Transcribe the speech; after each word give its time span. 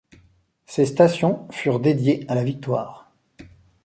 Ces 0.65 0.87
stations 0.87 1.47
furent 1.51 1.79
dédiées 1.79 2.25
à 2.27 2.33
la 2.33 2.43
Victoire. 2.43 3.11